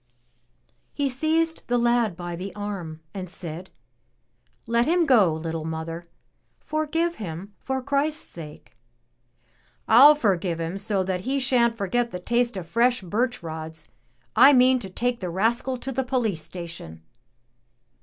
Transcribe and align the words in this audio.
He 0.95 1.09
seized 1.09 1.61
the 1.67 1.77
lad 1.77 2.17
by 2.17 2.35
the 2.35 2.55
arm 2.55 3.01
and 3.13 3.29
said: 3.29 3.69
"Let 4.65 4.87
him 4.87 5.05
go, 5.05 5.31
little 5.31 5.63
mother! 5.63 6.05
Forgive 6.59 7.17
him 7.17 7.53
for 7.59 7.83
Christ's 7.83 8.23
sake." 8.27 8.75
"I'll 9.87 10.15
forgive 10.15 10.59
him 10.59 10.79
so 10.79 11.03
that 11.03 11.21
he 11.21 11.37
shan't 11.37 11.77
forget 11.77 12.09
the 12.09 12.19
taste 12.19 12.57
of 12.57 12.65
fresh 12.67 13.03
birch 13.03 13.43
rods. 13.43 13.89
I 14.35 14.53
mean 14.53 14.79
to 14.79 14.89
take 14.89 15.19
the 15.19 15.29
rascal 15.29 15.77
to 15.77 15.91
the 15.91 16.03
poUce 16.03 16.37
station." 16.39 17.03